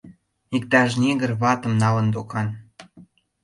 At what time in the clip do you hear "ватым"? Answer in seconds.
1.41-1.73